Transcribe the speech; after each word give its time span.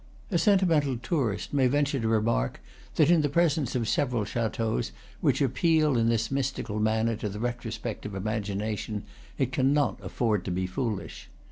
A 0.31 0.39
sentimental 0.39 0.97
tourist 0.97 1.53
may 1.53 1.67
venture 1.67 1.99
to 1.99 2.07
remark 2.07 2.59
that 2.95 3.11
in 3.11 3.21
the 3.21 3.29
presence 3.29 3.75
of 3.75 3.87
several 3.87 4.25
chateaux 4.25 4.81
which 5.19 5.43
appeal 5.43 5.95
in 5.95 6.09
this 6.09 6.31
mystical 6.31 6.79
manner 6.79 7.15
to 7.17 7.29
the 7.29 7.37
retrospective 7.39 8.15
imagination, 8.15 9.03
it 9.37 9.51
cannot 9.51 9.99
afford 10.03 10.43
to 10.45 10.51
be 10.51 10.65
foolish. 10.65 11.29